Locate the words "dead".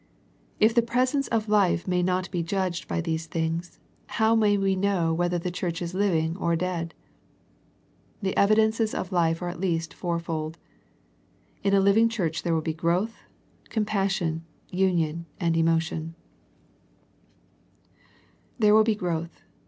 6.55-6.95